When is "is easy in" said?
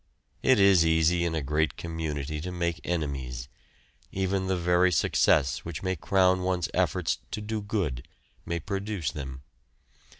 0.59-1.35